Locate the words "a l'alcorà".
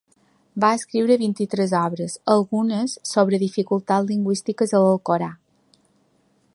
4.79-5.33